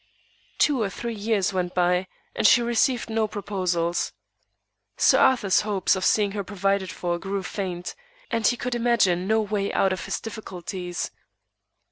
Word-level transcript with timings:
Two 0.57 0.81
or 0.81 0.89
three 0.89 1.13
years 1.13 1.53
went 1.53 1.75
by, 1.75 2.07
and 2.35 2.47
she 2.47 2.63
received 2.63 3.07
no 3.07 3.27
proposals. 3.27 4.13
Sir 4.97 5.19
Arthur's 5.19 5.61
hopes 5.61 5.95
of 5.95 6.03
seeing 6.03 6.31
her 6.31 6.43
provided 6.43 6.89
for 6.91 7.19
grew 7.19 7.43
faint, 7.43 7.93
and 8.31 8.47
he 8.47 8.57
could 8.57 8.73
imagine 8.73 9.27
no 9.27 9.41
way 9.41 9.71
out 9.71 9.93
of 9.93 10.05
his 10.05 10.19
difficulties. 10.19 11.11